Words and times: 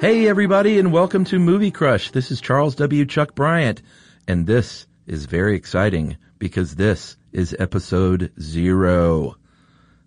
Hey, 0.00 0.28
everybody, 0.28 0.78
and 0.78 0.94
welcome 0.94 1.24
to 1.26 1.38
Movie 1.38 1.70
Crush. 1.70 2.10
This 2.10 2.30
is 2.30 2.40
Charles 2.40 2.74
W. 2.76 3.04
Chuck 3.04 3.34
Bryant, 3.34 3.82
and 4.26 4.46
this 4.46 4.86
is 5.06 5.26
very 5.26 5.54
exciting 5.54 6.16
because 6.38 6.74
this 6.74 7.18
is 7.32 7.54
episode 7.58 8.32
zero. 8.40 9.36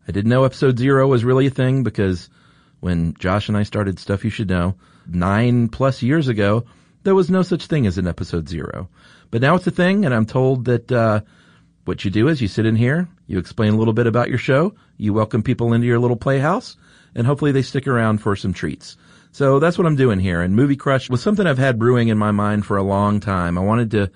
I 0.08 0.12
didn't 0.12 0.32
know 0.32 0.45
episode 0.45 0.80
zero 0.80 1.08
was 1.08 1.23
really 1.23 1.45
a 1.45 1.52
thing 1.52 1.84
because 1.84 2.32
when 2.80 3.13
Josh 3.20 3.49
and 3.49 3.55
I 3.55 3.62
started 3.62 3.99
Stuff 3.99 4.23
You 4.23 4.32
Should 4.32 4.49
Know 4.49 4.77
nine 5.05 5.68
plus 5.68 6.02
years 6.02 6.27
ago, 6.27 6.66
there 7.04 7.13
was 7.13 7.30
no 7.30 7.44
such 7.44 7.68
thing 7.68 7.85
as 7.85 7.99
an 7.99 8.07
episode 8.07 8.49
zero. 8.49 8.90
But 9.30 9.41
now 9.41 9.54
it's 9.54 9.68
a 9.68 9.71
thing, 9.71 10.05
and 10.05 10.13
I'm 10.16 10.26
told 10.26 10.66
that 10.66 10.91
uh, 10.91 11.21
what 11.85 12.04
you 12.04 12.10
do 12.10 12.30
is 12.30 12.41
you 12.41 12.48
sit 12.48 12.66
in 12.66 12.76
here, 12.76 13.07
you 13.27 13.38
explain 13.38 13.76
a 13.76 13.77
little 13.77 13.94
bit 13.94 14.07
about 14.07 14.30
your 14.30 14.40
show, 14.40 14.73
you 14.98 15.13
welcome 15.13 15.44
people 15.44 15.71
into 15.71 15.85
your 15.85 15.99
little 15.99 16.18
playhouse, 16.18 16.77
and 17.13 17.27
hopefully 17.27 17.52
they 17.52 17.62
stick 17.62 17.88
around 17.88 18.23
for 18.23 18.35
some 18.35 18.54
treats. 18.54 18.98
So 19.34 19.58
that's 19.58 19.80
what 19.80 19.88
I'm 19.88 19.96
doing 19.96 20.20
here. 20.20 20.42
And 20.42 20.55
Movie 20.55 20.76
Crush 20.76 21.10
was 21.10 21.23
something 21.23 21.48
I've 21.48 21.58
had 21.58 21.80
brewing 21.80 22.10
in 22.10 22.20
my 22.20 22.30
mind 22.30 22.68
for 22.68 22.78
a 22.78 22.84
long 22.84 23.20
time. 23.20 23.58
I 23.58 23.62
wanted 23.62 23.91
to 23.91 24.12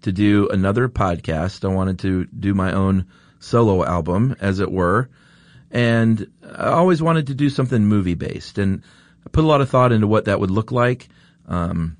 to 0.00 0.12
do 0.12 0.48
another 0.48 0.88
podcast. 0.88 1.62
I 1.62 1.72
wanted 1.72 1.98
to 2.00 2.24
do 2.24 2.54
my 2.54 2.72
own 2.72 3.06
solo 3.38 3.84
album, 3.84 4.34
as 4.40 4.60
it 4.60 4.72
were. 4.72 5.10
And 5.70 6.26
I 6.42 6.68
always 6.68 7.02
wanted 7.02 7.26
to 7.26 7.34
do 7.34 7.50
something 7.50 7.84
movie 7.84 8.14
based. 8.14 8.56
And 8.56 8.82
I 9.26 9.28
put 9.28 9.44
a 9.44 9.46
lot 9.46 9.60
of 9.60 9.68
thought 9.68 9.92
into 9.92 10.06
what 10.06 10.24
that 10.24 10.40
would 10.40 10.50
look 10.50 10.72
like. 10.72 11.08
Um, 11.46 11.98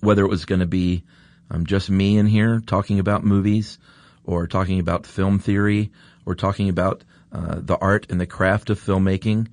whether 0.00 0.24
it 0.24 0.30
was 0.30 0.44
going 0.44 0.60
to 0.60 0.66
be 0.66 1.02
um, 1.50 1.66
just 1.66 1.90
me 1.90 2.18
in 2.18 2.26
here 2.26 2.62
talking 2.64 3.00
about 3.00 3.24
movies 3.24 3.78
or 4.24 4.46
talking 4.46 4.78
about 4.78 5.06
film 5.06 5.40
theory 5.40 5.90
or 6.24 6.36
talking 6.36 6.68
about 6.68 7.02
uh, 7.32 7.56
the 7.58 7.76
art 7.76 8.06
and 8.10 8.20
the 8.20 8.26
craft 8.26 8.70
of 8.70 8.80
filmmaking 8.80 9.48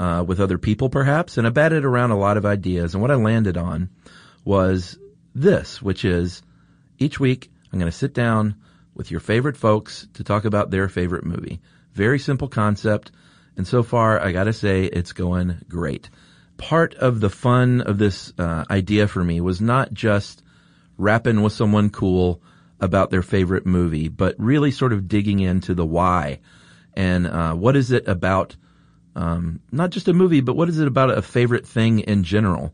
uh, 0.00 0.24
with 0.26 0.40
other 0.40 0.58
people 0.58 0.88
perhaps. 0.88 1.38
And 1.38 1.46
I 1.46 1.50
batted 1.50 1.84
around 1.84 2.10
a 2.10 2.18
lot 2.18 2.36
of 2.36 2.46
ideas. 2.46 2.94
And 2.94 3.02
what 3.02 3.10
I 3.10 3.16
landed 3.16 3.56
on 3.56 3.90
was 4.44 4.98
this, 5.34 5.80
which 5.80 6.04
is 6.04 6.42
each 6.98 7.20
week 7.20 7.50
I'm 7.72 7.78
going 7.78 7.90
to 7.90 7.96
sit 7.96 8.14
down 8.14 8.56
with 8.94 9.10
your 9.10 9.20
favorite 9.20 9.56
folks 9.56 10.08
to 10.14 10.24
talk 10.24 10.44
about 10.44 10.70
their 10.70 10.88
favorite 10.88 11.24
movie. 11.24 11.60
Very 11.92 12.18
simple 12.18 12.48
concept. 12.48 13.12
And 13.56 13.66
so 13.66 13.82
far, 13.82 14.20
I 14.20 14.32
got 14.32 14.44
to 14.44 14.52
say, 14.52 14.84
it's 14.84 15.12
going 15.12 15.58
great. 15.68 16.08
Part 16.56 16.94
of 16.94 17.20
the 17.20 17.30
fun 17.30 17.82
of 17.82 17.98
this 17.98 18.32
uh, 18.38 18.64
idea 18.70 19.06
for 19.06 19.22
me 19.22 19.40
was 19.40 19.60
not 19.60 19.92
just 19.92 20.42
rapping 20.96 21.42
with 21.42 21.52
someone 21.52 21.90
cool 21.90 22.42
about 22.80 23.10
their 23.10 23.22
favorite 23.22 23.66
movie, 23.66 24.08
but 24.08 24.34
really 24.38 24.70
sort 24.70 24.92
of 24.92 25.08
digging 25.08 25.40
into 25.40 25.74
the 25.74 25.86
why 25.86 26.40
and 26.94 27.26
uh, 27.26 27.54
what 27.54 27.76
is 27.76 27.92
it 27.92 28.06
about 28.08 28.56
um, 29.16 29.60
not 29.72 29.90
just 29.90 30.08
a 30.08 30.12
movie, 30.12 30.40
but 30.40 30.56
what 30.56 30.68
is 30.68 30.78
it 30.78 30.86
about 30.88 31.10
a 31.10 31.22
favorite 31.22 31.66
thing 31.66 32.00
in 32.00 32.22
general 32.24 32.72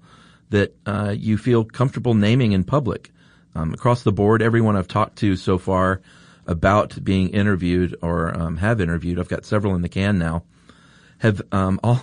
that 0.50 0.74
uh, 0.86 1.14
you 1.16 1.38
feel 1.38 1.64
comfortable 1.64 2.14
naming 2.14 2.52
in 2.52 2.64
public? 2.64 3.10
Um, 3.54 3.72
across 3.72 4.02
the 4.02 4.12
board, 4.12 4.42
everyone 4.42 4.76
I've 4.76 4.88
talked 4.88 5.16
to 5.18 5.34
so 5.36 5.56
far 5.56 6.02
about 6.46 7.02
being 7.02 7.30
interviewed 7.30 7.96
or 8.02 8.36
um, 8.36 8.58
have 8.58 8.80
interviewed, 8.80 9.18
I've 9.18 9.28
got 9.28 9.44
several 9.44 9.74
in 9.74 9.82
the 9.82 9.88
can 9.88 10.18
now, 10.18 10.44
have 11.18 11.40
um, 11.52 11.80
all 11.84 12.02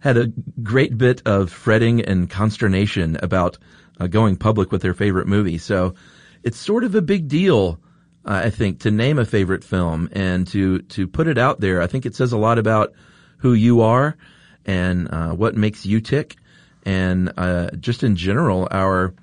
had 0.00 0.16
a 0.16 0.32
great 0.62 0.96
bit 0.96 1.22
of 1.26 1.50
fretting 1.50 2.00
and 2.00 2.28
consternation 2.28 3.18
about 3.22 3.58
uh, 3.98 4.06
going 4.06 4.36
public 4.36 4.72
with 4.72 4.82
their 4.82 4.94
favorite 4.94 5.26
movie. 5.26 5.58
So 5.58 5.94
it's 6.42 6.58
sort 6.58 6.84
of 6.84 6.94
a 6.94 7.02
big 7.02 7.28
deal. 7.28 7.78
Uh, 8.24 8.42
I 8.44 8.50
think 8.50 8.80
to 8.80 8.90
name 8.90 9.18
a 9.18 9.24
favorite 9.24 9.64
film 9.64 10.08
and 10.12 10.46
to 10.48 10.80
to 10.80 11.06
put 11.06 11.26
it 11.26 11.38
out 11.38 11.60
there, 11.60 11.82
I 11.82 11.86
think 11.86 12.06
it 12.06 12.14
says 12.14 12.32
a 12.32 12.38
lot 12.38 12.58
about 12.58 12.92
who 13.40 13.52
you 13.52 13.82
are 13.82 14.16
and 14.64 15.08
uh, 15.12 15.30
what 15.30 15.56
makes 15.56 15.84
you 15.84 16.00
tick, 16.00 16.36
and 16.84 17.32
uh, 17.36 17.70
just 17.72 18.02
in 18.02 18.16
general, 18.16 18.68
our 18.70 19.14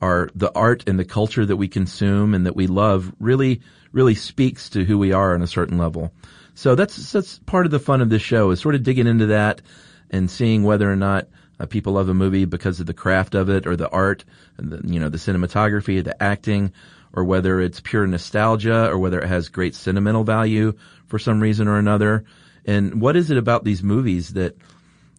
our 0.00 0.30
the 0.34 0.52
art 0.54 0.84
and 0.86 0.98
the 0.98 1.04
culture 1.04 1.46
that 1.46 1.56
we 1.56 1.68
consume 1.68 2.34
and 2.34 2.46
that 2.46 2.56
we 2.56 2.66
love 2.66 3.12
really 3.18 3.60
really 3.92 4.14
speaks 4.14 4.70
to 4.70 4.84
who 4.84 4.98
we 4.98 5.12
are 5.12 5.34
on 5.34 5.42
a 5.42 5.46
certain 5.46 5.78
level. 5.78 6.12
So 6.54 6.74
that's 6.74 7.12
that's 7.12 7.38
part 7.40 7.66
of 7.66 7.72
the 7.72 7.78
fun 7.78 8.00
of 8.00 8.10
this 8.10 8.22
show 8.22 8.50
is 8.50 8.60
sort 8.60 8.74
of 8.74 8.82
digging 8.82 9.06
into 9.06 9.26
that 9.26 9.62
and 10.10 10.30
seeing 10.30 10.62
whether 10.62 10.90
or 10.90 10.96
not 10.96 11.28
uh, 11.58 11.66
people 11.66 11.94
love 11.94 12.08
a 12.08 12.14
movie 12.14 12.44
because 12.44 12.80
of 12.80 12.86
the 12.86 12.94
craft 12.94 13.34
of 13.34 13.48
it 13.48 13.66
or 13.66 13.76
the 13.76 13.88
art, 13.88 14.24
and 14.58 14.70
the, 14.70 14.92
you 14.92 15.00
know, 15.00 15.08
the 15.08 15.18
cinematography, 15.18 16.02
the 16.02 16.20
acting, 16.22 16.72
or 17.12 17.24
whether 17.24 17.60
it's 17.60 17.80
pure 17.80 18.06
nostalgia 18.06 18.88
or 18.88 18.98
whether 18.98 19.20
it 19.20 19.28
has 19.28 19.48
great 19.48 19.74
sentimental 19.74 20.24
value 20.24 20.72
for 21.06 21.18
some 21.18 21.40
reason 21.40 21.68
or 21.68 21.78
another. 21.78 22.24
And 22.64 23.00
what 23.00 23.16
is 23.16 23.30
it 23.30 23.36
about 23.36 23.64
these 23.64 23.82
movies 23.82 24.34
that 24.34 24.56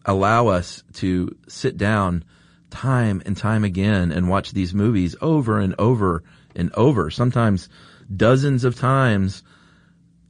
allow 0.04 0.48
us 0.48 0.82
to 0.94 1.36
sit 1.48 1.76
down 1.76 2.24
time 2.70 3.22
and 3.26 3.36
time 3.36 3.64
again 3.64 4.12
and 4.12 4.28
watch 4.28 4.52
these 4.52 4.74
movies 4.74 5.16
over 5.20 5.60
and 5.60 5.74
over 5.78 6.22
and 6.54 6.72
over, 6.74 7.10
sometimes 7.10 7.68
dozens 8.14 8.64
of 8.64 8.76
times, 8.76 9.42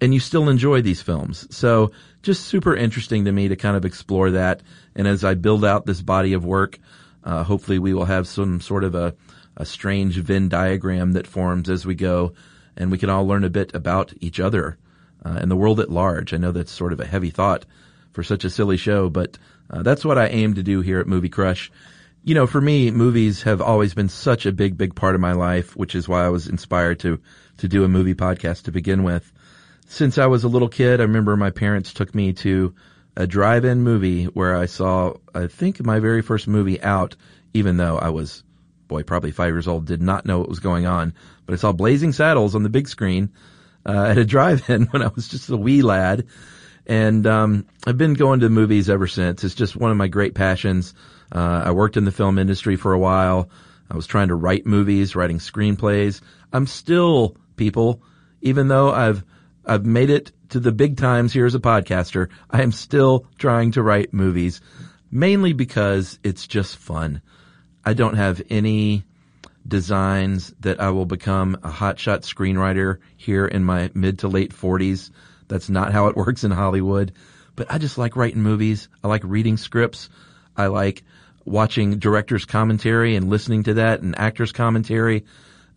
and 0.01 0.13
you 0.13 0.21
still 0.21 0.49
enjoy 0.49 0.83
these 0.83 1.03
films. 1.03 1.47
So 1.55 1.93
just 2.23 2.47
super 2.47 2.75
interesting 2.75 3.25
to 3.25 3.33
me 3.33 3.49
to 3.49 3.57
kind 3.57 3.77
of 3.77 3.85
explore 3.85 4.33
that. 4.33 4.63
And 4.95 5.07
as 5.07 5.25
I 5.25 5.35
build 5.35 5.65
out 5.65 5.87
this 5.87 6.03
body 6.03 6.33
of 6.33 6.45
work, 6.45 6.79
uh, 7.25 7.43
hopefully 7.43 7.79
we 7.79 7.95
will 7.95 8.05
have 8.05 8.29
some 8.29 8.61
sort 8.61 8.85
of 8.85 8.95
a, 8.95 9.15
a 9.57 9.65
strange 9.65 10.17
Venn 10.17 10.49
diagram 10.49 11.13
that 11.13 11.27
forms 11.27 11.69
as 11.71 11.87
we 11.87 11.95
go 11.95 12.35
and 12.77 12.91
we 12.91 12.99
can 12.99 13.11
all 13.11 13.27
learn 13.27 13.45
a 13.45 13.51
bit 13.51 13.75
about 13.75 14.13
each 14.21 14.39
other 14.39 14.77
uh, 15.27 15.39
and 15.41 15.51
the 15.51 15.57
world 15.57 15.81
at 15.81 15.91
large. 15.91 16.33
I 16.33 16.37
know 16.37 16.53
that's 16.53 16.71
sort 16.71 16.93
of 16.93 17.01
a 17.01 17.07
heavy 17.07 17.31
thought 17.31 17.67
for 18.13 18.23
such 18.23 18.45
a 18.45 18.51
silly 18.51 18.77
show, 18.77 19.11
but 19.11 19.39
uh, 19.69 19.83
that's 19.83 20.05
what 20.05 20.19
I 20.19 20.29
aim 20.29 20.55
to 20.55 20.63
do 20.63 20.81
here 20.81 21.01
at 21.01 21.09
Movie 21.09 21.29
Crush. 21.29 21.73
You 22.23 22.35
know, 22.35 22.47
for 22.47 22.61
me, 22.61 22.91
movies 22.93 23.43
have 23.43 23.61
always 23.61 23.93
been 23.93 24.09
such 24.09 24.47
a 24.47 24.53
big, 24.53 24.77
big 24.77 24.95
part 24.95 25.15
of 25.17 25.21
my 25.21 25.33
life, 25.33 25.75
which 25.77 25.95
is 25.95 26.09
why 26.09 26.25
I 26.25 26.29
was 26.29 26.47
inspired 26.47 27.01
to 27.01 27.21
to 27.59 27.69
do 27.69 27.85
a 27.85 27.89
movie 27.89 28.15
podcast 28.15 28.65
to 28.65 28.71
begin 28.71 29.03
with. 29.03 29.33
Since 29.87 30.19
I 30.19 30.27
was 30.27 30.45
a 30.45 30.49
little 30.49 30.69
kid, 30.69 31.01
I 31.01 31.05
remember 31.05 31.37
my 31.37 31.51
parents 31.51 31.95
took 31.95 32.15
me 32.15 32.35
to 32.35 32.75
a 33.17 33.27
drive-in 33.27 33.83
movie 33.83 34.25
where 34.25 34.55
I 34.55 34.67
saw, 34.67 35.15
I 35.35 35.47
think, 35.47 35.83
my 35.83 36.01
very 36.01 36.21
first 36.21 36.47
movie 36.47 36.83
out, 36.83 37.17
even 37.55 37.79
though 37.79 37.97
I 37.99 38.11
was, 38.11 38.45
boy, 38.89 39.05
probably 39.05 39.31
five 39.31 39.55
years 39.55 39.67
old, 39.67 39.87
did 39.87 40.03
not 40.03 40.27
know 40.27 40.39
what 40.39 40.51
was 40.51 40.61
going 40.61 40.87
on. 40.87 41.15
But 41.47 41.55
I 41.55 41.57
saw 41.57 41.73
Blazing 41.73 42.13
Saddles 42.13 42.55
on 42.55 42.63
the 42.63 42.69
big 42.69 42.89
screen 42.89 43.31
uh, 43.87 44.05
at 44.05 44.19
a 44.19 44.25
drive-in 44.25 44.87
when 44.91 45.03
I 45.03 45.09
was 45.15 45.29
just 45.29 45.49
a 45.49 45.57
wee 45.57 45.83
lad. 45.83 46.27
And 46.87 47.27
um, 47.27 47.67
I've 47.87 47.99
been 47.99 48.15
going 48.15 48.41
to 48.41 48.49
movies 48.49 48.89
ever 48.89 49.07
since. 49.07 49.43
It's 49.45 49.55
just 49.55 49.77
one 49.77 49.91
of 49.91 49.97
my 49.97 50.09
great 50.09 50.35
passions. 50.35 50.95
Uh, 51.33 51.63
I 51.67 51.71
worked 51.73 51.97
in 51.97 52.05
the 52.05 52.13
film 52.13 52.39
industry 52.39 52.77
for 52.77 52.93
a 52.93 52.99
while. 52.99 53.51
I 53.91 53.97
was 53.97 54.07
trying 54.07 54.29
to 54.29 54.35
write 54.35 54.67
movies, 54.67 55.17
writing 55.17 55.39
screenplays. 55.39 56.21
I'm 56.53 56.67
still 56.67 57.37
people, 57.57 58.03
even 58.41 58.69
though 58.69 58.93
I've 58.93 59.25
I've 59.65 59.85
made 59.85 60.11
it 60.11 60.31
to 60.51 60.61
the 60.61 60.73
big 60.73 60.97
times 60.97 61.33
here 61.33 61.47
as 61.47 61.57
a 61.57 61.61
podcaster. 61.61 62.29
I 62.51 62.63
am 62.63 62.71
still 62.71 63.27
trying 63.39 63.73
to 63.73 63.83
write 63.83 64.15
movies, 64.15 64.61
mainly 65.11 65.53
because 65.53 66.21
it's 66.23 66.47
just 66.47 66.77
fun. 66.77 67.21
I 67.85 67.95
don't 67.95 68.17
have 68.17 68.43
any 68.49 69.05
designs 69.67 70.55
that 70.61 70.81
I 70.81 70.91
will 70.91 71.07
become 71.07 71.55
a 71.63 71.71
hotshot 71.71 72.21
screenwriter 72.23 72.99
here 73.17 73.47
in 73.47 73.65
my 73.65 73.91
mid 73.95 74.21
to 74.21 74.29
late 74.29 74.53
40s. 74.53 75.11
That's 75.49 75.69
not 75.69 75.93
how 75.93 76.09
it 76.09 76.17
works 76.17 76.45
in 76.45 76.51
Hollywood. 76.51 77.13
But 77.55 77.71
I 77.71 77.79
just 77.79 77.99
like 77.99 78.17
writing 78.17 78.43
movies. 78.43 78.89
I 79.03 79.09
like 79.09 79.23
reading 79.25 79.57
scripts. 79.57 80.11
I 80.57 80.67
like 80.67 81.03
watching 81.45 81.99
director's 81.99 82.45
commentary 82.45 83.17
and 83.17 83.31
listening 83.31 83.63
to 83.65 83.75
that 83.75 84.03
and 84.03 84.19
actor's 84.19 84.53
commentary. 84.53 85.25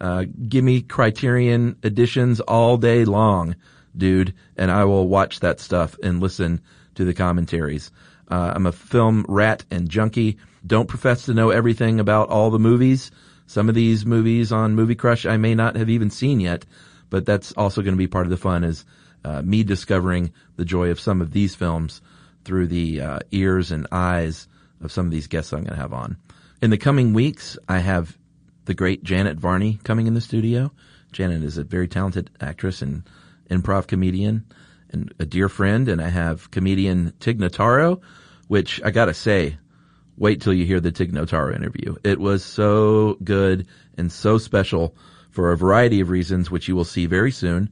Uh, 0.02 0.26
give 0.48 0.64
me 0.64 0.82
Criterion 0.82 1.78
editions 1.84 2.40
all 2.40 2.78
day 2.78 3.06
long, 3.06 3.56
dude, 3.96 4.34
and 4.58 4.72
I 4.72 4.86
will 4.86 5.08
watch 5.08 5.42
that 5.42 5.60
stuff 5.60 5.98
and 6.02 6.20
listen 6.22 6.62
to 6.96 7.06
the 7.06 7.14
commentaries. 7.14 7.92
Uh, 8.30 8.54
I'm 8.56 8.66
a 8.66 8.72
film 8.72 9.26
rat 9.28 9.66
and 9.72 9.90
junkie. 9.90 10.38
Don't 10.66 10.88
profess 10.88 11.26
to 11.26 11.34
know 11.34 11.50
everything 11.50 12.00
about 12.00 12.30
all 12.30 12.50
the 12.50 12.60
movies. 12.60 13.12
Some 13.50 13.68
of 13.68 13.74
these 13.74 14.06
movies 14.06 14.52
on 14.52 14.76
Movie 14.76 14.94
Crush 14.94 15.26
I 15.26 15.38
may 15.38 15.56
not 15.56 15.76
have 15.76 15.90
even 15.90 16.12
seen 16.12 16.40
yet, 16.40 16.66
but 17.10 17.26
that's 17.26 17.52
also 17.54 17.82
going 17.82 17.96
to 17.96 17.98
be 17.98 18.06
part 18.06 18.28
of 18.28 18.30
the 18.30 18.38
fun 18.38 18.64
is 18.64 18.86
uh, 19.26 19.42
me 19.42 19.64
discovering 19.64 20.32
the 20.58 20.66
joy 20.66 20.92
of 20.92 21.00
some 21.00 21.20
of 21.20 21.32
these 21.32 21.56
films 21.56 22.00
through 22.46 22.68
the 22.68 23.02
uh, 23.02 23.20
ears 23.32 23.72
and 23.72 23.88
eyes 23.92 24.48
of 24.84 24.92
some 24.92 25.08
of 25.08 25.12
these 25.12 25.26
guests 25.26 25.52
I'm 25.52 25.64
going 25.64 25.74
to 25.74 25.82
have 25.82 25.94
on. 25.94 26.18
In 26.62 26.70
the 26.70 26.78
coming 26.78 27.12
weeks, 27.12 27.58
I 27.68 27.80
have 27.80 28.16
the 28.66 28.76
great 28.76 29.04
Janet 29.04 29.40
Varney 29.40 29.80
coming 29.84 30.06
in 30.06 30.14
the 30.14 30.22
studio. 30.22 30.72
Janet 31.12 31.42
is 31.42 31.58
a 31.58 31.64
very 31.64 31.88
talented 31.88 32.30
actress 32.40 32.84
and 32.84 33.02
improv 33.50 33.88
comedian 33.88 34.46
and 34.92 35.12
a 35.18 35.26
dear 35.26 35.50
friend. 35.50 35.90
And 35.90 36.04
I 36.04 36.10
have 36.10 36.52
comedian 36.52 37.14
Tig 37.20 37.40
Notaro, 37.40 38.00
which 38.48 38.80
I 38.86 38.92
gotta 38.92 39.16
say, 39.16 39.58
wait 40.20 40.42
till 40.42 40.54
you 40.54 40.66
hear 40.66 40.80
the 40.80 40.92
Tig 40.92 41.14
Notaro 41.14 41.56
interview. 41.56 41.96
It 42.04 42.20
was 42.20 42.44
so 42.44 43.18
good 43.24 43.66
and 43.98 44.12
so 44.12 44.38
special 44.38 44.96
for 45.32 45.52
a 45.52 45.58
variety 45.58 46.02
of 46.02 46.10
reasons, 46.10 46.52
which 46.52 46.68
you 46.68 46.76
will 46.76 46.84
see 46.84 47.06
very 47.06 47.32
soon. 47.32 47.70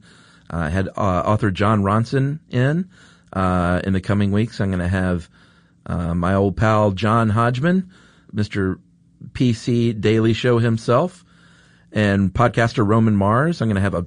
Uh, 0.52 0.56
I 0.56 0.68
had 0.70 0.88
uh, 0.88 1.22
author 1.26 1.50
Jon 1.50 1.82
Ronson 1.82 2.40
in. 2.50 2.88
Uh, 3.30 3.82
in 3.84 3.92
the 3.92 4.00
coming 4.00 4.32
weeks, 4.32 4.58
I'm 4.58 4.70
going 4.70 4.78
to 4.78 4.88
have 4.88 5.28
uh, 5.84 6.14
my 6.14 6.34
old 6.34 6.56
pal 6.56 6.92
John 6.92 7.28
Hodgman, 7.28 7.90
Mr. 8.34 8.78
PC 9.32 10.00
Daily 10.00 10.32
Show 10.32 10.58
himself, 10.58 11.26
and 11.92 12.32
podcaster 12.32 12.86
Roman 12.86 13.16
Mars. 13.16 13.60
I'm 13.60 13.68
going 13.68 13.76
to 13.76 13.82
have 13.82 13.94
a, 13.94 14.06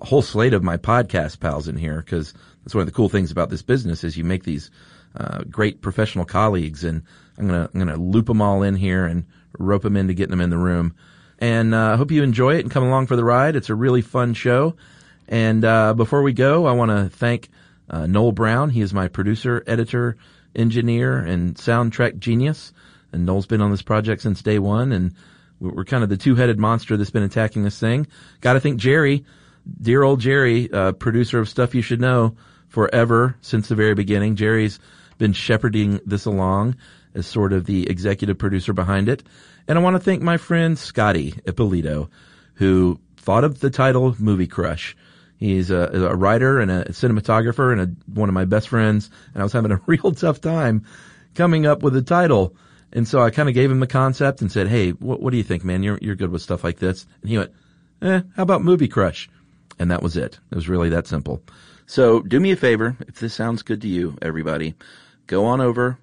a 0.00 0.06
whole 0.06 0.22
slate 0.22 0.54
of 0.54 0.62
my 0.62 0.78
podcast 0.78 1.38
pals 1.40 1.68
in 1.68 1.76
here 1.76 2.00
because 2.00 2.32
that's 2.64 2.74
one 2.74 2.80
of 2.80 2.86
the 2.86 2.94
cool 2.94 3.10
things 3.10 3.30
about 3.30 3.50
this 3.50 3.62
business 3.62 4.04
is 4.04 4.16
you 4.16 4.24
make 4.24 4.44
these 4.44 4.70
uh, 5.16 5.42
great 5.50 5.82
professional 5.82 6.24
colleagues, 6.24 6.84
and 6.84 7.02
I'm 7.38 7.46
gonna 7.46 7.70
I'm 7.72 7.78
gonna 7.78 7.96
loop 7.96 8.26
them 8.26 8.42
all 8.42 8.62
in 8.62 8.76
here 8.76 9.06
and 9.06 9.24
rope 9.58 9.82
them 9.82 9.96
into 9.96 10.14
getting 10.14 10.30
them 10.30 10.40
in 10.40 10.50
the 10.50 10.58
room. 10.58 10.94
And 11.38 11.74
I 11.74 11.92
uh, 11.92 11.96
hope 11.96 12.10
you 12.10 12.22
enjoy 12.22 12.56
it 12.56 12.60
and 12.60 12.70
come 12.70 12.84
along 12.84 13.08
for 13.08 13.16
the 13.16 13.24
ride. 13.24 13.56
It's 13.56 13.70
a 13.70 13.74
really 13.74 14.00
fun 14.02 14.32
show. 14.34 14.76
And 15.28 15.64
uh, 15.64 15.94
before 15.94 16.22
we 16.22 16.32
go, 16.32 16.66
I 16.66 16.72
want 16.72 16.90
to 16.90 17.08
thank 17.16 17.48
uh, 17.90 18.06
Noel 18.06 18.32
Brown. 18.32 18.70
He 18.70 18.80
is 18.80 18.94
my 18.94 19.08
producer, 19.08 19.64
editor, 19.66 20.16
engineer, 20.54 21.18
and 21.18 21.56
soundtrack 21.56 22.18
genius. 22.18 22.72
And 23.12 23.26
Noel's 23.26 23.46
been 23.46 23.60
on 23.60 23.70
this 23.70 23.82
project 23.82 24.22
since 24.22 24.40
day 24.40 24.58
one, 24.58 24.92
and 24.92 25.14
we're 25.58 25.84
kind 25.84 26.02
of 26.02 26.08
the 26.08 26.16
two-headed 26.16 26.58
monster 26.58 26.96
that's 26.96 27.10
been 27.10 27.22
attacking 27.22 27.62
this 27.62 27.78
thing. 27.78 28.06
Got 28.40 28.54
to 28.54 28.60
thank 28.60 28.78
Jerry, 28.78 29.24
dear 29.80 30.02
old 30.02 30.20
Jerry, 30.20 30.70
uh, 30.72 30.92
producer 30.92 31.38
of 31.38 31.48
Stuff 31.48 31.74
You 31.74 31.82
Should 31.82 32.00
Know, 32.00 32.36
forever 32.68 33.36
since 33.42 33.68
the 33.68 33.74
very 33.74 33.94
beginning. 33.94 34.36
Jerry's 34.36 34.78
been 35.22 35.32
shepherding 35.32 36.00
this 36.04 36.24
along 36.24 36.74
as 37.14 37.28
sort 37.28 37.52
of 37.52 37.64
the 37.64 37.88
executive 37.88 38.36
producer 38.36 38.72
behind 38.72 39.08
it. 39.08 39.22
And 39.68 39.78
I 39.78 39.80
want 39.80 39.94
to 39.94 40.00
thank 40.00 40.20
my 40.20 40.36
friend 40.36 40.76
Scotty 40.76 41.34
Ippolito, 41.46 42.10
who 42.54 42.98
thought 43.18 43.44
of 43.44 43.60
the 43.60 43.70
title 43.70 44.16
Movie 44.18 44.48
Crush. 44.48 44.96
He's 45.36 45.70
a, 45.70 46.08
a 46.10 46.16
writer 46.16 46.58
and 46.58 46.72
a 46.72 46.86
cinematographer 46.86 47.70
and 47.70 47.80
a, 47.80 47.86
one 48.10 48.28
of 48.28 48.34
my 48.34 48.46
best 48.46 48.68
friends. 48.68 49.10
And 49.32 49.40
I 49.40 49.44
was 49.44 49.52
having 49.52 49.70
a 49.70 49.80
real 49.86 50.10
tough 50.10 50.40
time 50.40 50.86
coming 51.36 51.66
up 51.66 51.84
with 51.84 51.94
a 51.94 52.02
title. 52.02 52.56
And 52.92 53.06
so 53.06 53.20
I 53.22 53.30
kind 53.30 53.48
of 53.48 53.54
gave 53.54 53.70
him 53.70 53.78
the 53.78 53.86
concept 53.86 54.40
and 54.40 54.50
said, 54.50 54.66
Hey, 54.66 54.90
what, 54.90 55.22
what 55.22 55.30
do 55.30 55.36
you 55.36 55.44
think, 55.44 55.62
man? 55.62 55.84
You're, 55.84 56.00
you're 56.02 56.16
good 56.16 56.32
with 56.32 56.42
stuff 56.42 56.64
like 56.64 56.80
this. 56.80 57.06
And 57.20 57.30
he 57.30 57.38
went, 57.38 57.52
eh, 58.02 58.22
how 58.34 58.42
about 58.42 58.64
Movie 58.64 58.88
Crush? 58.88 59.30
And 59.78 59.88
that 59.92 60.02
was 60.02 60.16
it. 60.16 60.40
It 60.50 60.56
was 60.56 60.68
really 60.68 60.88
that 60.88 61.06
simple. 61.06 61.44
So 61.86 62.22
do 62.22 62.40
me 62.40 62.50
a 62.50 62.56
favor. 62.56 62.96
If 63.06 63.20
this 63.20 63.34
sounds 63.34 63.62
good 63.62 63.82
to 63.82 63.88
you, 63.88 64.16
everybody, 64.20 64.74
go 65.26 65.44
on 65.44 65.60
over, 65.60 65.98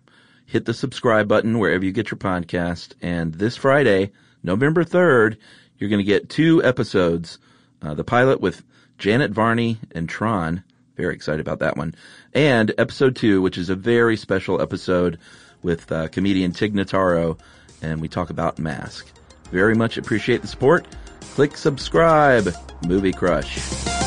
hit 0.45 0.65
the 0.65 0.73
subscribe 0.73 1.27
button 1.27 1.59
wherever 1.59 1.83
you 1.83 1.91
get 1.91 2.11
your 2.11 2.17
podcast. 2.17 2.93
And 3.01 3.33
this 3.33 3.55
Friday, 3.55 4.11
November 4.43 4.83
3rd, 4.83 5.37
you're 5.77 5.89
going 5.89 6.03
to 6.03 6.03
get 6.03 6.29
two 6.29 6.63
episodes. 6.63 7.39
Uh, 7.81 7.93
the 7.93 8.03
pilot 8.03 8.41
with 8.41 8.63
Janet 8.97 9.31
Varney 9.31 9.77
and 9.93 10.09
Tron. 10.09 10.63
Very 10.97 11.15
excited 11.15 11.39
about 11.39 11.59
that 11.59 11.77
one. 11.77 11.95
And 12.33 12.73
episode 12.77 13.15
two, 13.15 13.41
which 13.41 13.57
is 13.57 13.69
a 13.69 13.75
very 13.75 14.17
special 14.17 14.61
episode 14.61 15.17
with 15.61 15.91
uh, 15.91 16.07
comedian 16.09 16.51
Tig 16.51 16.73
Notaro, 16.73 17.39
and 17.81 18.01
we 18.01 18.07
talk 18.07 18.29
about 18.29 18.59
Mask. 18.59 19.07
Very 19.51 19.75
much 19.75 19.97
appreciate 19.97 20.41
the 20.41 20.47
support. 20.47 20.85
Click 21.21 21.55
subscribe. 21.55 22.53
Movie 22.85 23.13
Crush. 23.13 23.98